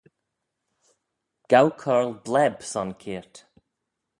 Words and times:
Gow 1.51 1.67
coyrl 1.81 2.11
bleb 2.25 2.55
son 2.71 2.89
keayrt 3.01 3.35